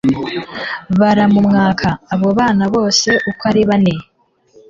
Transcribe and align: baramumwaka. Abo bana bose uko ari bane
baramumwaka. 0.99 1.89
Abo 2.13 2.27
bana 2.39 2.63
bose 2.75 3.09
uko 3.29 3.43
ari 3.49 3.61
bane 3.69 3.95